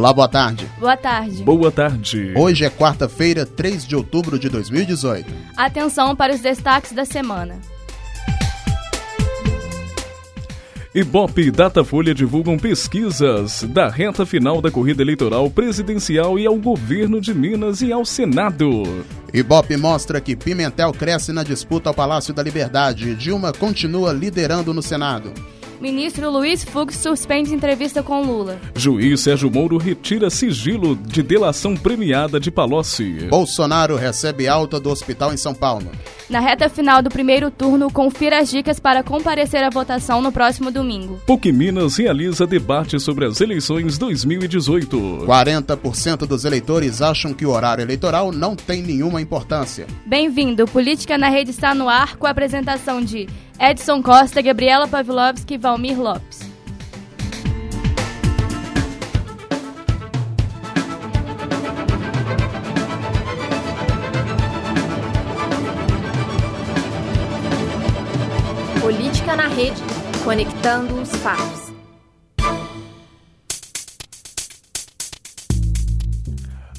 [0.00, 0.66] Olá, boa tarde.
[0.78, 1.42] Boa tarde.
[1.42, 2.32] Boa tarde.
[2.34, 5.30] Hoje é quarta-feira, 3 de outubro de 2018.
[5.56, 7.56] Atenção para os destaques da semana.
[10.92, 17.20] Ibope e Datafolha divulgam pesquisas da reta final da corrida eleitoral presidencial e ao governo
[17.20, 18.82] de Minas e ao Senado.
[19.32, 24.82] Ibope mostra que Pimentel cresce na disputa ao Palácio da Liberdade Dilma continua liderando no
[24.82, 25.32] Senado.
[25.80, 28.60] Ministro Luiz Fux suspende entrevista com Lula.
[28.76, 33.28] Juiz Sérgio Moro retira sigilo de delação premiada de Palocci.
[33.30, 35.90] Bolsonaro recebe alta do hospital em São Paulo.
[36.28, 40.70] Na reta final do primeiro turno, confira as dicas para comparecer à votação no próximo
[40.70, 41.18] domingo.
[41.26, 45.24] PUC Minas realiza debate sobre as eleições 2018.
[45.26, 49.86] 40% dos eleitores acham que o horário eleitoral não tem nenhuma importância.
[50.04, 50.66] Bem-vindo.
[50.66, 53.26] Política na Rede está no ar com a apresentação de
[53.62, 56.40] Edson Costa, Gabriela Pavlovski e Valmir Lopes.
[68.80, 69.76] Política na Rede,
[70.24, 71.69] conectando os fatos.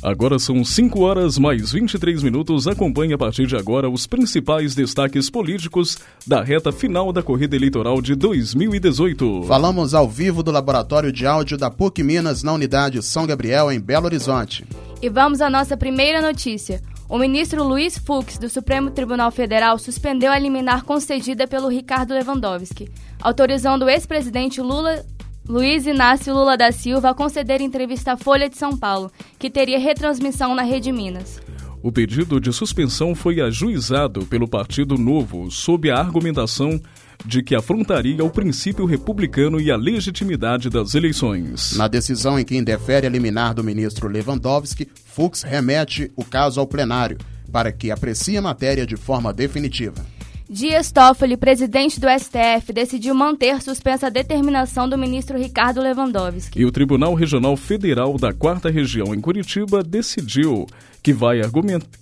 [0.04, 2.68] Agora são 5 horas mais 23 minutos.
[2.68, 8.02] Acompanhe a partir de agora os principais destaques políticos da reta final da corrida eleitoral
[8.02, 9.44] de 2018.
[9.44, 13.80] Falamos ao vivo do Laboratório de Áudio da PUC Minas na unidade São Gabriel, em
[13.80, 14.66] Belo Horizonte.
[15.00, 16.82] E vamos à nossa primeira notícia.
[17.08, 22.90] O ministro Luiz Fux, do Supremo Tribunal Federal, suspendeu a liminar concedida pelo Ricardo Lewandowski,
[23.22, 25.06] autorizando o ex-presidente Lula
[25.48, 29.80] Luiz Inácio Lula da Silva a conceder entrevista à Folha de São Paulo, que teria
[29.80, 31.42] retransmissão na Rede Minas.
[31.84, 36.80] O pedido de suspensão foi ajuizado pelo Partido Novo sob a argumentação
[37.26, 41.76] de que afrontaria o princípio republicano e a legitimidade das eleições.
[41.76, 46.68] Na decisão em que indefere a liminar do ministro Lewandowski, Fux remete o caso ao
[46.68, 47.18] plenário
[47.52, 50.06] para que aprecie a matéria de forma definitiva.
[50.54, 56.60] Dias Toffoli, presidente do STF, decidiu manter suspensa a determinação do ministro Ricardo Lewandowski.
[56.60, 60.68] E o Tribunal Regional Federal da Quarta Região em Curitiba decidiu
[61.02, 61.40] que vai,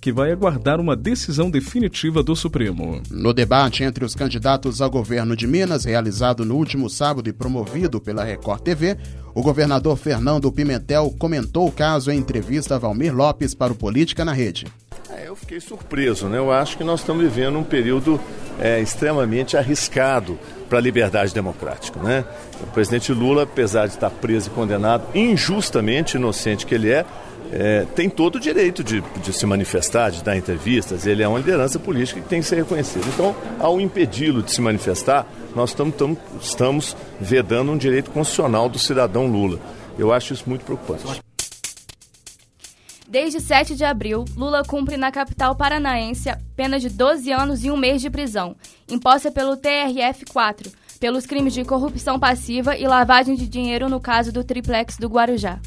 [0.00, 3.00] que vai aguardar uma decisão definitiva do Supremo.
[3.08, 8.00] No debate entre os candidatos ao governo de Minas, realizado no último sábado e promovido
[8.00, 8.98] pela Record TV,
[9.32, 14.24] o governador Fernando Pimentel comentou o caso em entrevista a Valmir Lopes para o Política
[14.24, 14.66] na Rede.
[15.16, 16.38] É, eu fiquei surpreso, né?
[16.38, 18.20] Eu acho que nós estamos vivendo um período
[18.60, 20.38] é, extremamente arriscado
[20.68, 22.24] para a liberdade democrática, né?
[22.62, 27.04] O presidente Lula, apesar de estar preso e condenado, injustamente inocente que ele é,
[27.52, 31.38] é, tem todo o direito de, de, se manifestar, de dar entrevistas, ele é uma
[31.38, 33.04] liderança política que tem que ser reconhecido.
[33.12, 35.74] Então, ao impedi-lo de se manifestar, nós
[36.40, 39.58] estamos vedando um direito constitucional do cidadão Lula.
[39.98, 41.20] Eu acho isso muito preocupante.
[43.10, 47.76] Desde 7 de abril, Lula cumpre na capital paranaense pena de 12 anos e um
[47.76, 48.54] mês de prisão,
[48.88, 54.44] imposta pelo TRF-4, pelos crimes de corrupção passiva e lavagem de dinheiro no caso do
[54.44, 55.58] triplex do Guarujá.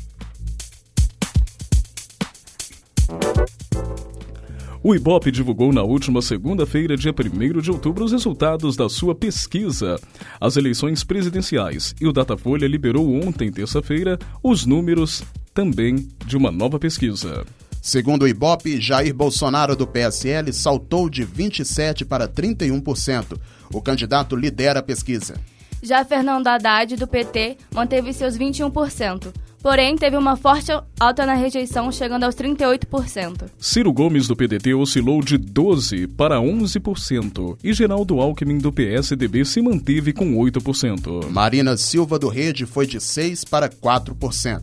[4.81, 10.00] O Ibope divulgou na última segunda-feira, dia 1 de outubro, os resultados da sua pesquisa,
[10.40, 16.80] as eleições presidenciais, e o Datafolha liberou ontem, terça-feira, os números também de uma nova
[16.80, 17.46] pesquisa.
[17.81, 23.38] Segundo o Ibope, Jair Bolsonaro do PSL saltou de 27% para 31%.
[23.74, 25.36] O candidato lidera a pesquisa.
[25.81, 29.34] Já Fernando Haddad, do PT, manteve seus 21%.
[29.63, 33.46] Porém, teve uma forte alta na rejeição, chegando aos 38%.
[33.58, 37.58] Ciro Gomes, do PDT, oscilou de 12% para 11%.
[37.63, 41.30] E Geraldo Alckmin, do PSDB, se manteve com 8%.
[41.30, 44.62] Marina Silva, do Rede, foi de 6% para 4%.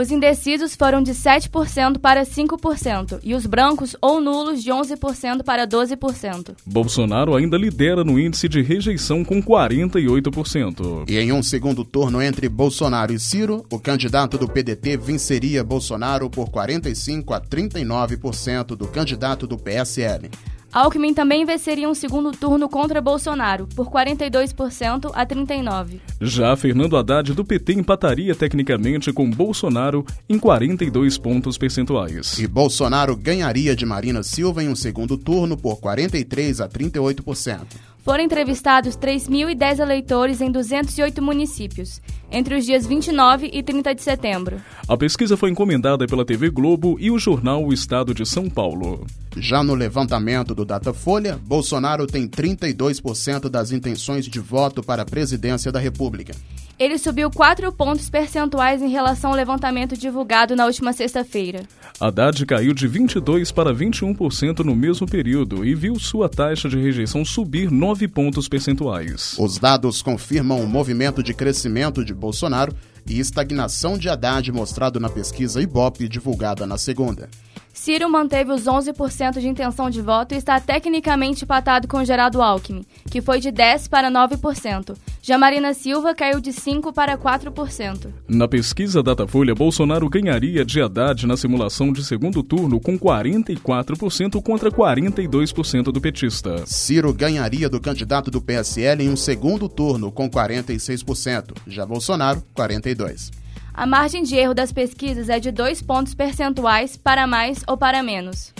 [0.00, 5.66] Os indecisos foram de 7% para 5% e os brancos ou nulos de 11% para
[5.66, 6.54] 12%.
[6.64, 11.04] Bolsonaro ainda lidera no índice de rejeição com 48%.
[11.06, 16.30] E em um segundo turno entre Bolsonaro e Ciro, o candidato do PDT venceria Bolsonaro
[16.30, 20.30] por 45 a 39% do candidato do PSL.
[20.72, 26.00] Alckmin também venceria um segundo turno contra Bolsonaro, por 42% a 39%.
[26.20, 32.38] Já Fernando Haddad do PT empataria tecnicamente com Bolsonaro em 42 pontos percentuais.
[32.38, 37.89] E Bolsonaro ganharia de Marina Silva em um segundo turno por 43% a 38%.
[38.02, 42.00] Foram entrevistados 3.010 eleitores em 208 municípios,
[42.32, 44.60] entre os dias 29 e 30 de setembro.
[44.88, 49.06] A pesquisa foi encomendada pela TV Globo e o jornal O Estado de São Paulo.
[49.36, 55.70] Já no levantamento do Datafolha, Bolsonaro tem 32% das intenções de voto para a presidência
[55.70, 56.34] da República.
[56.80, 61.64] Ele subiu 4 pontos percentuais em relação ao levantamento divulgado na última sexta-feira.
[62.00, 67.22] Haddad caiu de 22% para 21% no mesmo período e viu sua taxa de rejeição
[67.22, 69.36] subir 9 pontos percentuais.
[69.38, 72.74] Os dados confirmam o movimento de crescimento de Bolsonaro
[73.06, 77.28] e estagnação de Haddad mostrado na pesquisa Ibope divulgada na segunda.
[77.72, 82.84] Ciro manteve os 11% de intenção de voto e está tecnicamente empatado com Geraldo Alckmin,
[83.10, 84.96] que foi de 10% para 9%.
[85.22, 88.08] Já Marina Silva caiu de 5% para 4%.
[88.28, 94.70] Na pesquisa Datafolha, Bolsonaro ganharia de Haddad na simulação de segundo turno com 44% contra
[94.70, 96.64] 42% do petista.
[96.66, 103.39] Ciro ganharia do candidato do PSL em um segundo turno com 46%, já Bolsonaro, 42%.
[103.80, 108.02] A margem de erro das pesquisas é de 2 pontos percentuais para mais ou para
[108.02, 108.52] menos.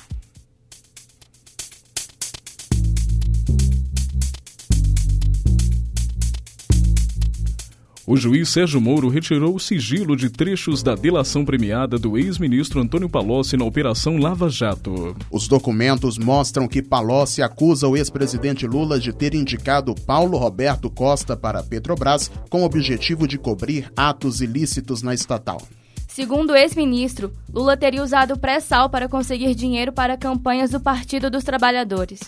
[8.10, 13.08] O juiz Sérgio Moro retirou o sigilo de trechos da delação premiada do ex-ministro Antônio
[13.08, 15.16] Palocci na Operação Lava Jato.
[15.30, 21.36] Os documentos mostram que Palocci acusa o ex-presidente Lula de ter indicado Paulo Roberto Costa
[21.36, 25.62] para a Petrobras com o objetivo de cobrir atos ilícitos na estatal.
[26.08, 31.44] Segundo o ex-ministro, Lula teria usado pré-sal para conseguir dinheiro para campanhas do Partido dos
[31.44, 32.18] Trabalhadores.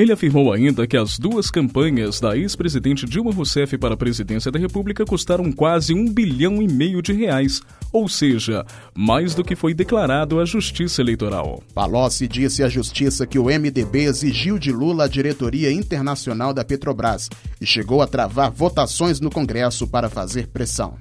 [0.00, 4.58] Ele afirmou ainda que as duas campanhas da ex-presidente Dilma Rousseff para a presidência da
[4.58, 7.60] República custaram quase um bilhão e meio de reais,
[7.92, 8.64] ou seja,
[8.94, 11.62] mais do que foi declarado à Justiça Eleitoral.
[11.74, 17.28] Palocci disse à Justiça que o MDB exigiu de Lula a diretoria internacional da Petrobras
[17.60, 20.94] e chegou a travar votações no Congresso para fazer pressão.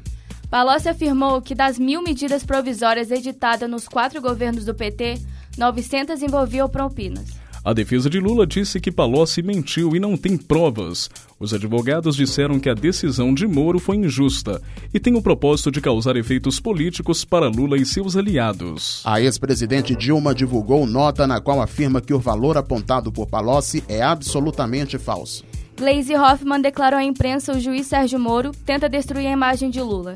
[0.52, 5.22] Palocci afirmou que das mil medidas provisórias editadas nos quatro governos do PT,
[5.58, 7.40] 900 envolviam propinas.
[7.64, 11.10] A defesa de Lula disse que Palocci mentiu e não tem provas.
[11.38, 14.62] Os advogados disseram que a decisão de Moro foi injusta
[14.94, 19.02] e tem o propósito de causar efeitos políticos para Lula e seus aliados.
[19.06, 24.02] A ex-presidente Dilma divulgou nota na qual afirma que o valor apontado por Palocci é
[24.02, 25.44] absolutamente falso.
[25.78, 30.16] Gleisi Hoffmann declarou à imprensa o juiz Sérgio Moro tenta destruir a imagem de Lula.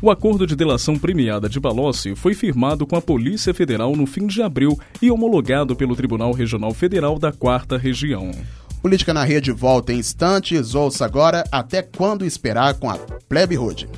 [0.00, 4.26] O acordo de delação premiada de Palocci foi firmado com a Polícia Federal no fim
[4.26, 8.30] de abril e homologado pelo Tribunal Regional Federal da Quarta Região.
[8.82, 10.74] Política na Rede volta em instantes.
[10.74, 12.98] Ouça agora até quando esperar com a
[13.28, 13.88] Plebe Hood.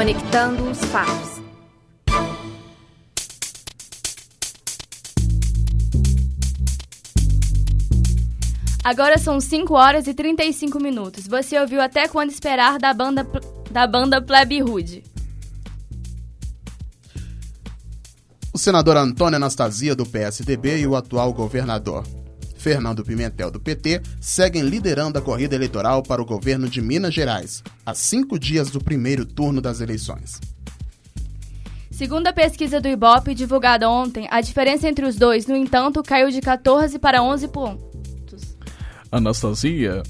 [0.00, 1.42] Conectando os fatos.
[8.82, 11.26] Agora são 5 horas e 35 minutos.
[11.26, 13.26] Você ouviu até quando esperar da banda,
[13.70, 15.04] da banda Plebe Rude.
[18.54, 22.06] O senador Antônio Anastasia, do PSDB, e o atual governador
[22.60, 27.62] Fernando Pimentel, do PT, seguem liderando a corrida eleitoral para o governo de Minas Gerais,
[27.86, 30.38] a cinco dias do primeiro turno das eleições.
[31.90, 36.30] Segundo a pesquisa do Ibope divulgada ontem, a diferença entre os dois, no entanto, caiu
[36.30, 38.56] de 14 para 11 pontos.
[39.10, 40.02] Anastasia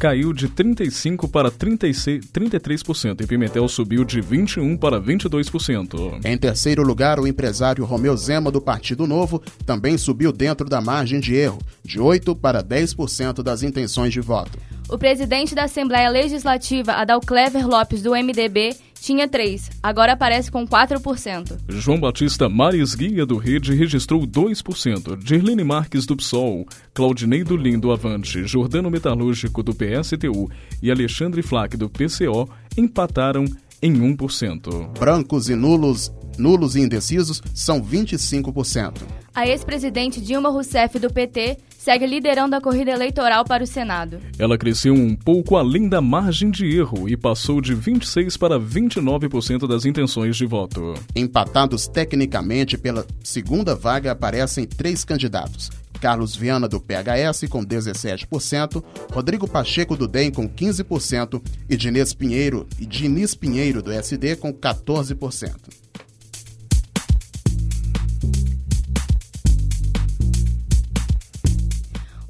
[0.00, 6.24] caiu de 35% para 36, 33% e Pimentel subiu de 21% para 22%.
[6.24, 11.20] Em terceiro lugar, o empresário Romeu Zema, do Partido Novo, também subiu dentro da margem
[11.20, 14.58] de erro, de 8% para 10% das intenções de voto.
[14.88, 21.58] O presidente da Assembleia Legislativa, Adalclever Lopes, do MDB, tinha 3, agora aparece com 4%.
[21.68, 25.16] João Batista Mares Guia do Rede registrou 2%.
[25.16, 30.50] Dirlene Marques do PSOL, Claudinei do Lindo Avante, Jordano Metalúrgico do PSTU
[30.82, 33.44] e Alexandre Flack do PCO empataram
[33.82, 34.98] em 1%.
[34.98, 39.02] Brancos e nulos, nulos e indecisos são 25%.
[39.34, 44.18] A ex-presidente Dilma Rousseff do PT segue liderando a corrida eleitoral para o Senado.
[44.38, 49.66] Ela cresceu um pouco além da margem de erro e passou de 26 para 29%
[49.66, 50.94] das intenções de voto.
[51.16, 55.70] Empatados tecnicamente pela segunda vaga aparecem três candidatos.
[56.00, 62.66] Carlos Viana do PHS com 17%, Rodrigo Pacheco do DEM com 15% e Diniz Pinheiro
[62.78, 65.80] e Diniz Pinheiro do SD com 14%.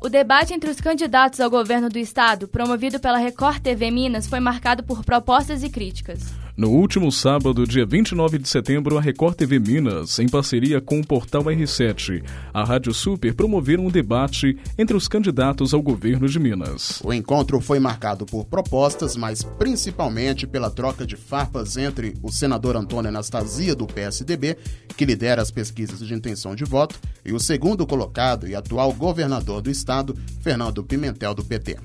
[0.03, 4.41] O debate entre os candidatos ao governo do estado, promovido pela Record TV Minas, foi
[4.41, 6.23] marcado por propostas e críticas.
[6.61, 11.07] No último sábado, dia 29 de setembro, a Record TV Minas, em parceria com o
[11.07, 17.01] portal R7, a Rádio Super promoveram um debate entre os candidatos ao governo de Minas.
[17.03, 22.77] O encontro foi marcado por propostas, mas principalmente pela troca de farpas entre o senador
[22.77, 24.59] Antônio Anastasia, do PSDB,
[24.95, 29.63] que lidera as pesquisas de intenção de voto, e o segundo colocado e atual governador
[29.63, 31.79] do estado, Fernando Pimentel, do PT.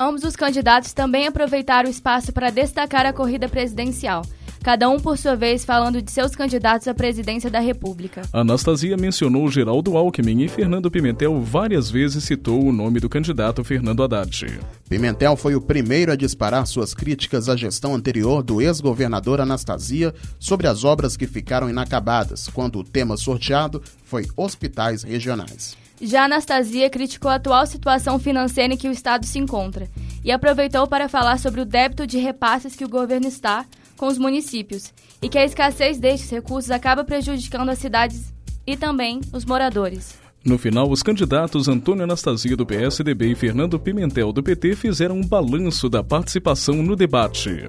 [0.00, 4.22] Ambos os candidatos também aproveitaram o espaço para destacar a corrida presidencial,
[4.62, 8.22] cada um por sua vez falando de seus candidatos à presidência da República.
[8.32, 14.04] Anastasia mencionou Geraldo Alckmin e Fernando Pimentel várias vezes citou o nome do candidato Fernando
[14.04, 14.60] Haddad.
[14.88, 20.68] Pimentel foi o primeiro a disparar suas críticas à gestão anterior do ex-governador Anastasia sobre
[20.68, 25.87] as obras que ficaram inacabadas, quando o tema sorteado foi hospitais regionais.
[26.00, 29.88] Já Anastasia criticou a atual situação financeira em que o Estado se encontra
[30.24, 33.64] e aproveitou para falar sobre o débito de repasses que o governo está
[33.96, 38.32] com os municípios e que a escassez destes recursos acaba prejudicando as cidades
[38.66, 40.18] e também os moradores.
[40.44, 45.26] No final, os candidatos Antônio Anastasia do PSDB e Fernando Pimentel do PT fizeram um
[45.26, 47.68] balanço da participação no debate.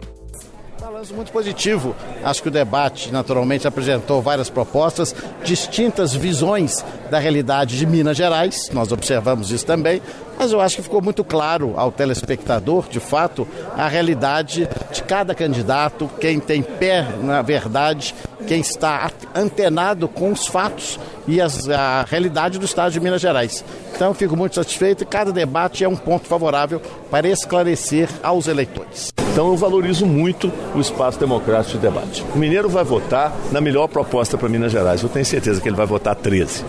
[0.79, 1.95] Balanço muito positivo.
[2.23, 8.69] Acho que o debate, naturalmente, apresentou várias propostas, distintas visões da realidade de Minas Gerais,
[8.71, 10.01] nós observamos isso também,
[10.37, 15.35] mas eu acho que ficou muito claro ao telespectador, de fato, a realidade de cada
[15.35, 18.15] candidato, quem tem pé na verdade,
[18.47, 23.65] quem está antenado com os fatos e as, a realidade do Estado de Minas Gerais.
[23.93, 26.81] Então, fico muito satisfeito e cada debate é um ponto favorável
[27.11, 29.11] para esclarecer aos eleitores.
[29.39, 32.25] Então eu valorizo muito o espaço democrático de debate.
[32.35, 35.01] O mineiro vai votar na melhor proposta para Minas Gerais.
[35.01, 36.65] Eu tenho certeza que ele vai votar 13.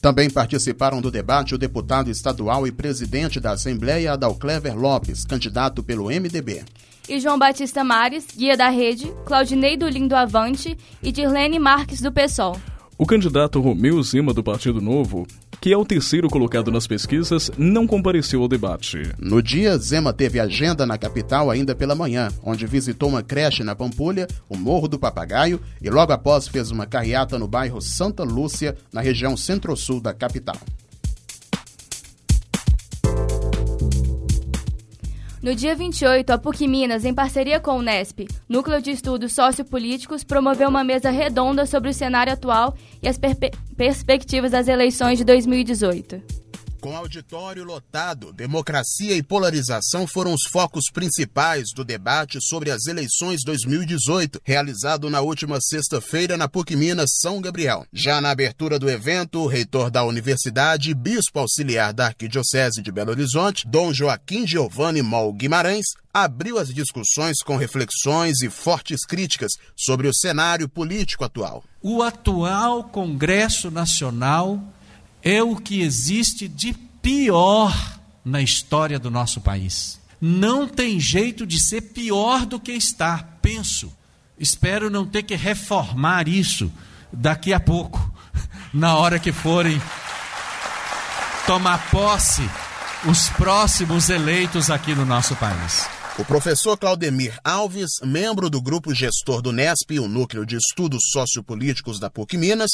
[0.00, 6.06] Também participaram do debate o deputado estadual e presidente da Assembleia, Adalclever Lopes, candidato pelo
[6.06, 6.64] MDB.
[7.08, 12.10] E João Batista Mares, guia da rede, Claudinei do Lindo Avante e Dirlene Marques do
[12.10, 12.56] PSOL.
[12.98, 15.26] O candidato Romeu Zima do Partido Novo,
[15.60, 19.02] que é o terceiro colocado nas pesquisas, não compareceu ao debate.
[19.18, 23.74] No dia, Zema teve agenda na capital ainda pela manhã, onde visitou uma creche na
[23.74, 28.76] Pampulha, o Morro do Papagaio, e logo após fez uma carreata no bairro Santa Lúcia,
[28.92, 30.56] na região centro-sul da capital.
[35.42, 40.22] No dia 28, a PUC Minas, em parceria com o NESP, Núcleo de Estudos Sociopolíticos,
[40.22, 46.41] promoveu uma mesa redonda sobre o cenário atual e as perspectivas das eleições de 2018.
[46.82, 53.44] Com auditório lotado, democracia e polarização foram os focos principais do debate sobre as eleições
[53.44, 57.86] 2018, realizado na última sexta-feira na PUC Minas São Gabriel.
[57.92, 62.90] Já na abertura do evento, o reitor da universidade e bispo auxiliar da Arquidiocese de
[62.90, 69.52] Belo Horizonte, Dom Joaquim Giovanni Mol Guimarães, abriu as discussões com reflexões e fortes críticas
[69.76, 71.62] sobre o cenário político atual.
[71.80, 74.60] O atual Congresso Nacional
[75.22, 80.00] é o que existe de pior na história do nosso país.
[80.20, 83.92] Não tem jeito de ser pior do que está, penso.
[84.38, 86.72] Espero não ter que reformar isso
[87.12, 87.98] daqui a pouco,
[88.72, 89.80] na hora que forem
[91.46, 92.42] tomar posse
[93.04, 95.88] os próximos eleitos aqui no nosso país.
[96.18, 101.98] O professor Claudemir Alves, membro do grupo gestor do NESP, o Núcleo de Estudos Sociopolíticos
[101.98, 102.72] da PUC Minas,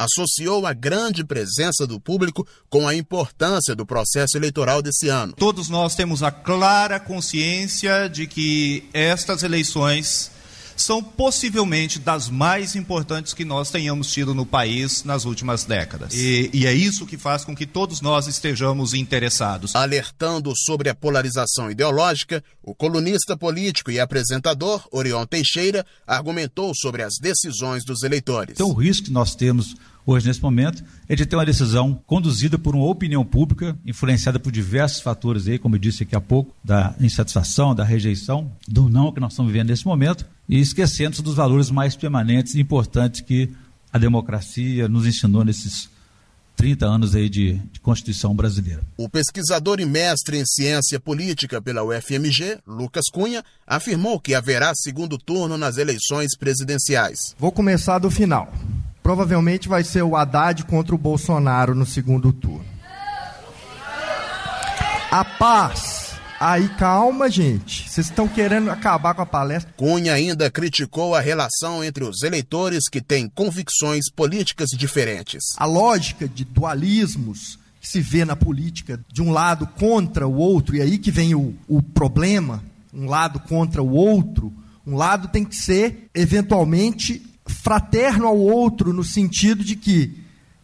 [0.00, 5.34] associou a grande presença do público com a importância do processo eleitoral desse ano.
[5.34, 10.30] Todos nós temos a clara consciência de que estas eleições
[10.80, 16.14] são possivelmente das mais importantes que nós tenhamos tido no país nas últimas décadas.
[16.14, 19.74] E, e, é isso que faz com que todos nós estejamos interessados.
[19.76, 27.14] Alertando sobre a polarização ideológica, o colunista político e apresentador Orion Teixeira argumentou sobre as
[27.20, 28.54] decisões dos eleitores.
[28.54, 29.74] Então, o risco que nós temos
[30.12, 34.52] hoje, nesse momento, é de ter uma decisão conduzida por uma opinião pública, influenciada por
[34.52, 39.12] diversos fatores aí, como eu disse aqui há pouco, da insatisfação, da rejeição, do não
[39.12, 43.50] que nós estamos vivendo nesse momento, e esquecendo dos valores mais permanentes e importantes que
[43.92, 45.88] a democracia nos ensinou nesses
[46.56, 48.82] 30 anos aí de, de, Constituição brasileira.
[48.98, 55.16] O pesquisador e mestre em ciência política pela UFMG, Lucas Cunha, afirmou que haverá segundo
[55.16, 57.34] turno nas eleições presidenciais.
[57.38, 58.52] Vou começar do final
[59.10, 62.64] provavelmente vai ser o Haddad contra o Bolsonaro no segundo turno.
[65.10, 66.12] A paz.
[66.38, 67.90] Aí calma, gente.
[67.90, 69.74] Vocês estão querendo acabar com a palestra.
[69.76, 75.42] Cunha ainda criticou a relação entre os eleitores que têm convicções políticas diferentes.
[75.56, 80.76] A lógica de dualismos que se vê na política de um lado contra o outro,
[80.76, 82.62] e aí que vem o, o problema,
[82.94, 84.52] um lado contra o outro,
[84.86, 90.20] um lado tem que ser, eventualmente, fraterno ao outro no sentido de que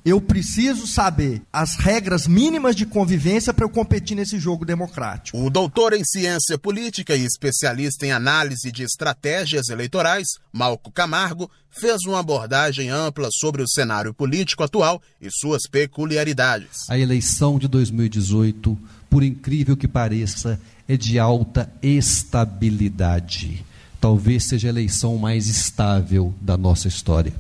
[0.07, 5.37] eu preciso saber as regras mínimas de convivência para eu competir nesse jogo democrático.
[5.37, 12.05] O doutor em ciência política e especialista em análise de estratégias eleitorais, Malco Camargo, fez
[12.07, 16.89] uma abordagem ampla sobre o cenário político atual e suas peculiaridades.
[16.89, 18.79] A eleição de 2018,
[19.11, 23.65] por incrível que pareça, é de alta estabilidade
[24.01, 27.33] talvez seja a eleição mais estável da nossa história.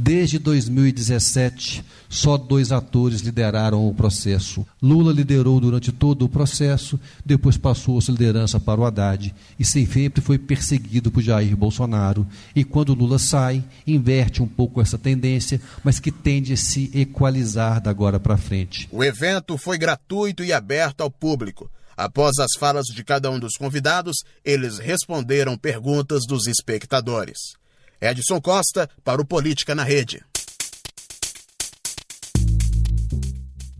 [0.00, 4.64] Desde 2017, só dois atores lideraram o processo.
[4.80, 10.22] Lula liderou durante todo o processo, depois passou sua liderança para o Haddad e sempre
[10.22, 12.24] foi perseguido por Jair Bolsonaro.
[12.54, 17.80] E quando Lula sai, inverte um pouco essa tendência, mas que tende a se equalizar
[17.80, 18.88] da agora para frente.
[18.92, 21.68] O evento foi gratuito e aberto ao público.
[21.98, 27.56] Após as falas de cada um dos convidados, eles responderam perguntas dos espectadores.
[28.00, 30.24] Edson Costa, para o Política na Rede.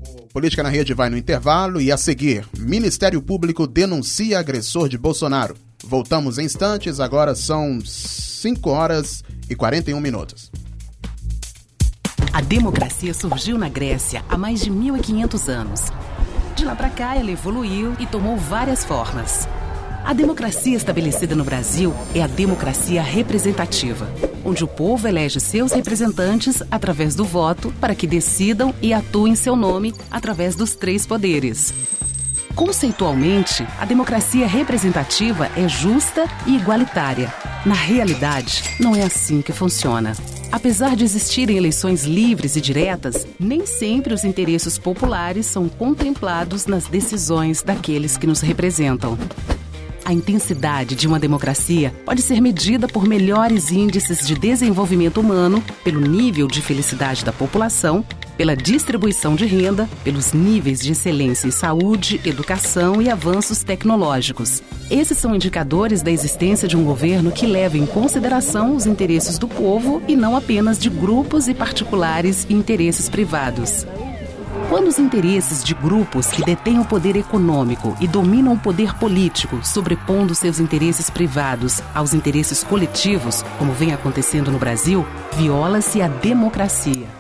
[0.03, 4.99] O Política na Rede vai no intervalo e, a seguir, Ministério Público denuncia agressor de
[4.99, 5.57] Bolsonaro.
[5.85, 10.51] Voltamos em instantes, agora são 5 horas e 41 minutos.
[12.33, 15.81] A democracia surgiu na Grécia há mais de 1500 anos.
[16.59, 19.49] De lá para cá, ela evoluiu e tomou várias formas.
[20.05, 24.13] A democracia estabelecida no Brasil é a democracia representativa,
[24.45, 29.37] onde o povo elege seus representantes através do voto para que decidam e atuem em
[29.37, 31.73] seu nome através dos três poderes.
[32.57, 37.33] Conceitualmente, a democracia representativa é justa e igualitária.
[37.65, 40.13] Na realidade, não é assim que funciona.
[40.51, 46.87] Apesar de existirem eleições livres e diretas, nem sempre os interesses populares são contemplados nas
[46.87, 49.19] decisões daqueles que nos representam.
[50.07, 56.01] A intensidade de uma democracia pode ser medida por melhores índices de desenvolvimento humano, pelo
[56.01, 58.03] nível de felicidade da população,
[58.39, 64.63] pela distribuição de renda, pelos níveis de excelência em saúde, educação e avanços tecnológicos.
[64.89, 69.49] Esses são indicadores da existência de um governo que leva em consideração os interesses do
[69.49, 73.85] povo e não apenas de grupos e particulares e interesses privados.
[74.69, 79.59] Quando os interesses de grupos que detêm o poder econômico e dominam o poder político,
[79.65, 85.05] sobrepondo seus interesses privados aos interesses coletivos, como vem acontecendo no Brasil,
[85.37, 87.18] viola-se a democracia.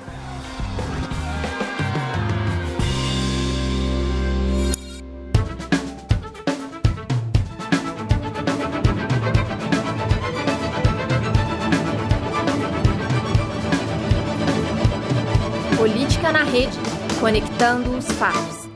[17.39, 18.69] Conectando os fatos.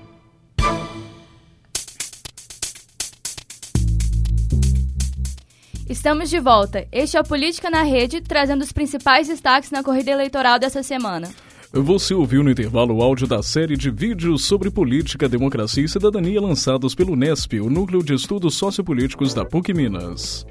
[5.88, 6.86] Estamos de volta.
[6.92, 11.28] Este é a Política na Rede, trazendo os principais destaques na corrida eleitoral dessa semana.
[11.72, 16.40] Você ouviu no intervalo o áudio da série de vídeos sobre política, democracia e cidadania
[16.40, 20.46] lançados pelo NESP, o Núcleo de Estudos Sociopolíticos da PUC Minas.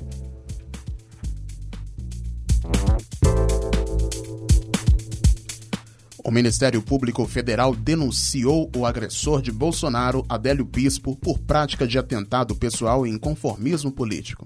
[6.24, 12.56] O Ministério Público Federal denunciou o agressor de Bolsonaro, Adélio Bispo, por prática de atentado
[12.56, 14.46] pessoal e inconformismo político.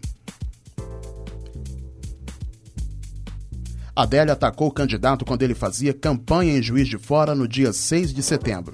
[3.94, 8.14] Adélio atacou o candidato quando ele fazia campanha em Juiz de Fora no dia 6
[8.14, 8.74] de setembro.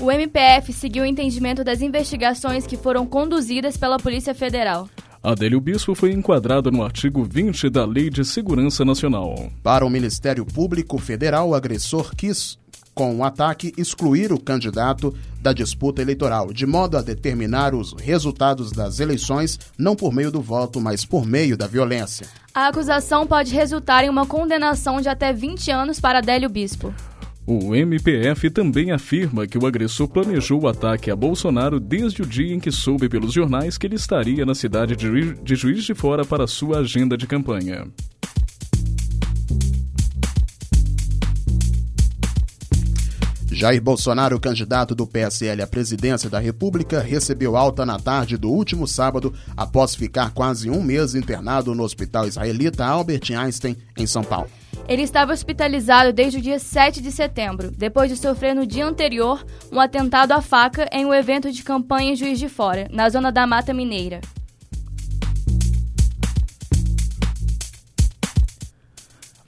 [0.00, 4.88] O MPF seguiu o entendimento das investigações que foram conduzidas pela Polícia Federal.
[5.22, 9.50] Adélio Bispo foi enquadrado no artigo 20 da Lei de Segurança Nacional.
[9.62, 12.58] Para o Ministério Público Federal, o agressor quis,
[12.94, 18.72] com o ataque, excluir o candidato da disputa eleitoral, de modo a determinar os resultados
[18.72, 22.26] das eleições não por meio do voto, mas por meio da violência.
[22.54, 26.94] A acusação pode resultar em uma condenação de até 20 anos para Adélio Bispo.
[27.48, 32.52] O MPF também afirma que o agressor planejou o ataque a Bolsonaro desde o dia
[32.52, 36.48] em que soube pelos jornais que ele estaria na cidade de Juiz de Fora para
[36.48, 37.86] sua agenda de campanha.
[43.52, 48.88] Jair Bolsonaro, candidato do PSL à presidência da República, recebeu alta na tarde do último
[48.88, 54.50] sábado após ficar quase um mês internado no Hospital Israelita Albert Einstein, em São Paulo.
[54.88, 59.44] Ele estava hospitalizado desde o dia 7 de setembro, depois de sofrer no dia anterior
[59.72, 63.32] um atentado à faca em um evento de campanha em Juiz de Fora, na zona
[63.32, 64.20] da Mata Mineira.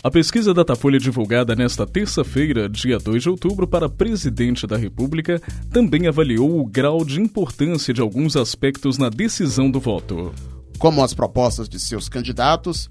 [0.02, 6.08] A pesquisa Datafolha divulgada nesta terça-feira, dia 2 de outubro, para presidente da República, também
[6.08, 10.32] avaliou o grau de importância de alguns aspectos na decisão do voto.
[10.78, 12.88] Como as propostas de seus candidatos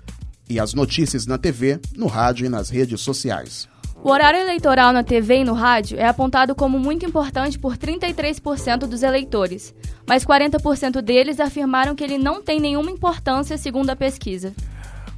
[0.49, 3.67] e as notícias na TV, no rádio e nas redes sociais.
[4.03, 8.79] O horário eleitoral na TV e no rádio é apontado como muito importante por 33%
[8.79, 9.73] dos eleitores,
[10.07, 14.53] mas 40% deles afirmaram que ele não tem nenhuma importância, segundo a pesquisa.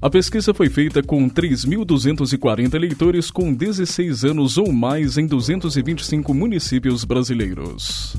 [0.02, 7.04] A pesquisa foi feita com 3.240 eleitores com 16 anos ou mais em 225 municípios
[7.04, 8.16] brasileiros.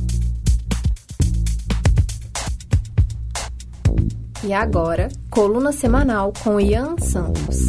[4.42, 7.66] E agora, coluna semanal com Ian Santos.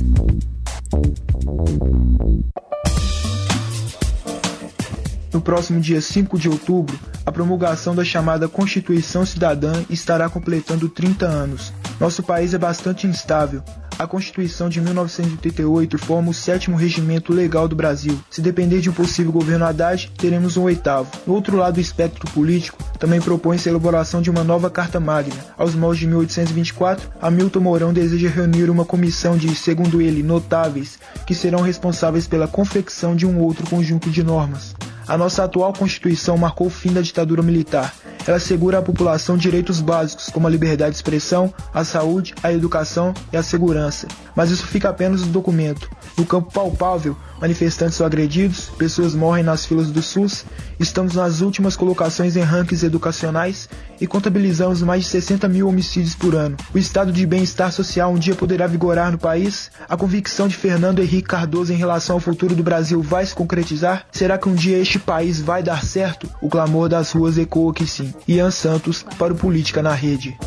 [5.34, 11.26] No próximo dia 5 de outubro, a promulgação da chamada Constituição Cidadã estará completando 30
[11.26, 11.74] anos.
[12.00, 13.62] Nosso país é bastante instável.
[14.02, 18.20] A Constituição de 1988 forma o sétimo regimento legal do Brasil.
[18.32, 21.08] Se depender de um possível governo Haddad, teremos um oitavo.
[21.28, 25.36] No outro lado do espectro político, também propõe-se a elaboração de uma nova Carta Magna.
[25.56, 31.36] Aos moldes de 1824, Hamilton Mourão deseja reunir uma comissão de, segundo ele, notáveis, que
[31.36, 34.74] serão responsáveis pela confecção de um outro conjunto de normas.
[35.08, 37.94] A nossa atual Constituição marcou o fim da ditadura militar.
[38.26, 43.14] Ela assegura à população direitos básicos como a liberdade de expressão, a saúde, a educação
[43.32, 44.08] e a segurança.
[44.36, 45.90] Mas isso fica apenas no documento.
[46.18, 50.46] No campo palpável, manifestantes são agredidos, pessoas morrem nas filas do SUS,
[50.80, 53.68] estamos nas últimas colocações em rankings educacionais
[54.00, 56.58] e contabilizamos mais de 60 mil homicídios por ano.
[56.74, 59.72] O estado de bem-estar social um dia poderá vigorar no país?
[59.90, 64.06] A convicção de Fernando Henrique Cardoso em relação ao futuro do Brasil vai se concretizar?
[64.12, 66.30] Será que um dia este país vai dar certo?
[66.42, 68.11] O clamor das ruas ecoa que sim.
[68.28, 70.38] Ian Santos para o Política na Rede.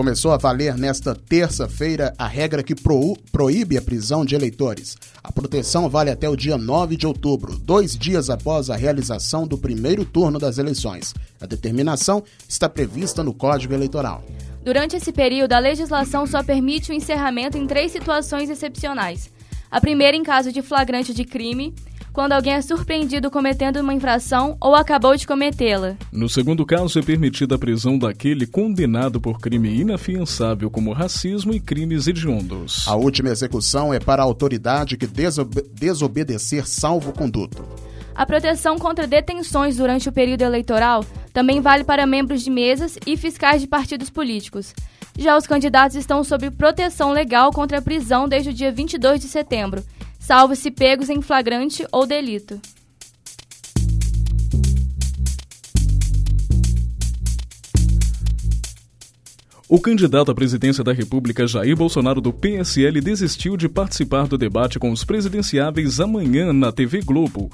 [0.00, 4.96] Começou a valer nesta terça-feira a regra que pro, proíbe a prisão de eleitores.
[5.22, 9.58] A proteção vale até o dia 9 de outubro, dois dias após a realização do
[9.58, 11.12] primeiro turno das eleições.
[11.38, 14.24] A determinação está prevista no Código Eleitoral.
[14.64, 19.30] Durante esse período, a legislação só permite o encerramento em três situações excepcionais.
[19.70, 21.72] A primeira, em caso de flagrante de crime,
[22.12, 25.94] quando alguém é surpreendido cometendo uma infração ou acabou de cometê-la.
[26.12, 31.60] No segundo caso, é permitida a prisão daquele condenado por crime inafiançável como racismo e
[31.60, 32.84] crimes hediondos.
[32.88, 37.64] A última execução é para a autoridade que desobe desobedecer salvo conduto.
[38.12, 43.16] A proteção contra detenções durante o período eleitoral também vale para membros de mesas e
[43.16, 44.74] fiscais de partidos políticos.
[45.20, 49.28] Já os candidatos estão sob proteção legal contra a prisão desde o dia 22 de
[49.28, 49.84] setembro
[50.18, 52.58] salvo se pegos em flagrante ou delito.
[59.68, 64.78] O candidato à presidência da República, Jair Bolsonaro, do PSL, desistiu de participar do debate
[64.78, 67.50] com os presidenciáveis amanhã na TV Globo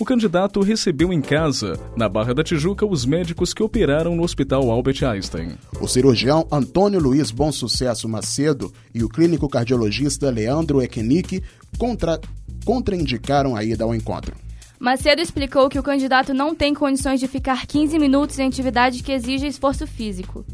[0.00, 4.70] o candidato recebeu em casa, na Barra da Tijuca, os médicos que operaram no Hospital
[4.70, 5.58] Albert Einstein.
[5.80, 11.42] O cirurgião Antônio Luiz Bom Sucesso Macedo e o clínico cardiologista Leandro Ekenick
[11.76, 12.20] contra...
[12.64, 14.36] contraindicaram a ida ao encontro.
[14.78, 19.10] Macedo explicou que o candidato não tem condições de ficar 15 minutos em atividade que
[19.10, 20.46] exige esforço físico.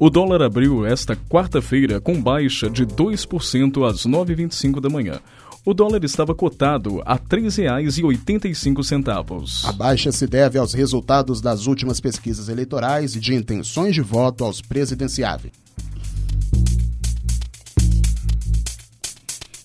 [0.00, 5.18] O dólar abriu esta quarta-feira com baixa de 2% às 9h25 da manhã.
[5.64, 9.64] O dólar estava cotado a R$ 3,85.
[9.64, 14.44] A baixa se deve aos resultados das últimas pesquisas eleitorais e de intenções de voto
[14.44, 15.52] aos presidenciáveis.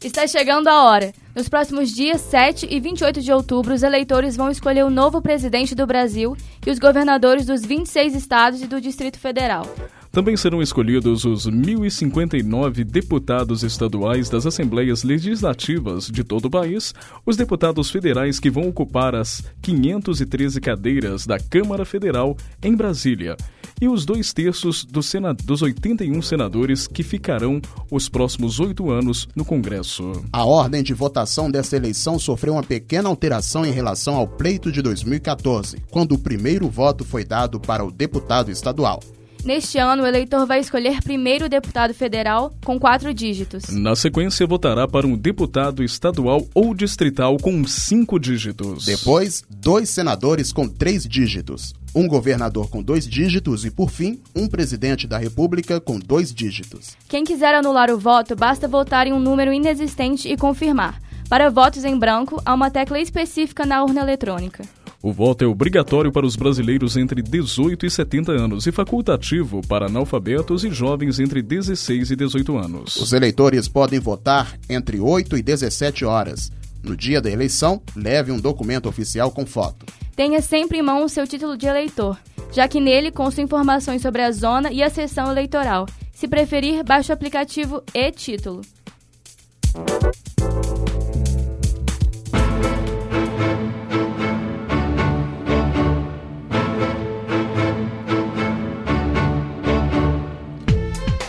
[0.03, 1.13] Está chegando a hora.
[1.35, 5.75] Nos próximos dias 7 e 28 de outubro, os eleitores vão escolher o novo presidente
[5.75, 9.67] do Brasil e os governadores dos 26 estados e do Distrito Federal.
[10.13, 16.93] Também serão escolhidos os 1.059 deputados estaduais das Assembleias Legislativas de todo o país,
[17.25, 23.35] os deputados federais que vão ocupar as 513 cadeiras da Câmara Federal em Brasília
[23.81, 25.01] e os dois terços do
[25.43, 30.23] dos 81 senadores que ficarão os próximos oito anos no Congresso.
[30.31, 34.79] A ordem de votação dessa eleição sofreu uma pequena alteração em relação ao pleito de
[34.79, 38.99] 2014, quando o primeiro voto foi dado para o deputado estadual.
[39.43, 43.67] Neste ano, o eleitor vai escolher primeiro o deputado federal com quatro dígitos.
[43.67, 48.85] Na sequência, votará para um deputado estadual ou distrital com cinco dígitos.
[48.85, 54.47] Depois, dois senadores com três dígitos, um governador com dois dígitos e, por fim, um
[54.47, 56.95] presidente da República com dois dígitos.
[57.09, 61.01] Quem quiser anular o voto, basta votar em um número inexistente e confirmar.
[61.27, 64.63] Para votos em branco, há uma tecla específica na urna eletrônica.
[65.05, 69.87] O voto é obrigatório para os brasileiros entre 18 e 70 anos e facultativo para
[69.87, 72.95] analfabetos e jovens entre 16 e 18 anos.
[72.95, 76.53] Os eleitores podem votar entre 8 e 17 horas.
[76.81, 79.85] No dia da eleição, leve um documento oficial com foto.
[80.15, 82.17] Tenha sempre em mão o seu título de eleitor,
[82.53, 85.85] já que nele constam informações sobre a zona e a sessão eleitoral.
[86.13, 88.61] Se preferir, baixe o aplicativo e-título.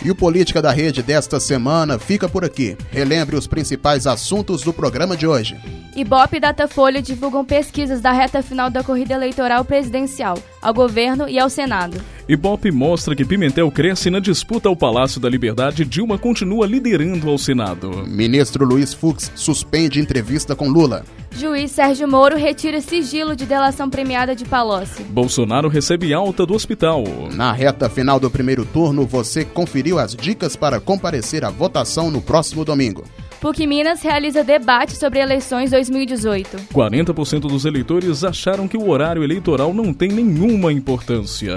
[0.05, 2.77] E o Política da Rede desta semana fica por aqui.
[2.91, 5.57] Relembre os principais assuntos do programa de hoje.
[5.95, 11.39] Ibope e Datafolha divulgam pesquisas da reta final da corrida eleitoral presidencial, ao governo e
[11.39, 11.99] ao Senado.
[12.29, 17.27] Ibope mostra que Pimentel cresce na disputa ao Palácio da Liberdade e Dilma continua liderando
[17.27, 18.05] ao Senado.
[18.05, 21.03] Ministro Luiz Fux suspende entrevista com Lula.
[21.37, 25.03] Juiz Sérgio Moro retira sigilo de delação premiada de Palocci.
[25.03, 27.03] Bolsonaro recebe alta do hospital.
[27.33, 32.21] Na reta final do primeiro turno, você conferiu as dicas para comparecer à votação no
[32.21, 33.03] próximo domingo.
[33.41, 36.73] PUC Minas realiza debate sobre eleições 2018.
[36.73, 41.53] 40% dos eleitores acharam que o horário eleitoral não tem nenhuma importância.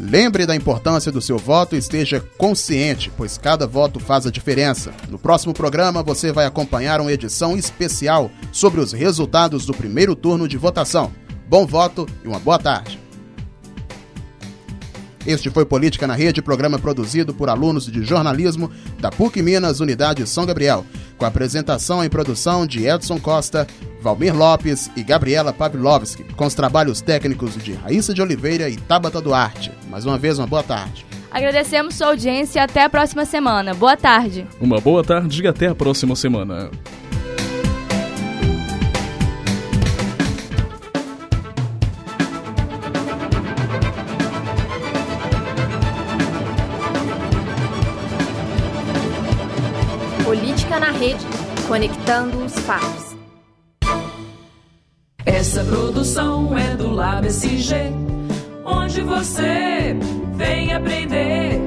[0.00, 4.92] Lembre da importância do seu voto e esteja consciente, pois cada voto faz a diferença.
[5.08, 10.46] No próximo programa, você vai acompanhar uma edição especial sobre os resultados do primeiro turno
[10.46, 11.10] de votação.
[11.48, 13.07] Bom voto e uma boa tarde.
[15.28, 20.26] Este foi Política na Rede, programa produzido por alunos de jornalismo da PUC Minas, Unidade
[20.26, 20.86] São Gabriel,
[21.18, 23.66] com apresentação e produção de Edson Costa,
[24.00, 29.20] Valmir Lopes e Gabriela Pavlovski, com os trabalhos técnicos de Raíssa de Oliveira e Tabata
[29.20, 29.70] Duarte.
[29.90, 31.04] Mais uma vez, uma boa tarde.
[31.30, 33.74] Agradecemos sua audiência e até a próxima semana.
[33.74, 34.46] Boa tarde.
[34.58, 36.70] Uma boa tarde e até a próxima semana.
[51.68, 53.14] Conectando os fatos.
[55.24, 57.92] Essa produção é do Lab SG,
[58.64, 59.94] onde você
[60.34, 61.57] vem aprender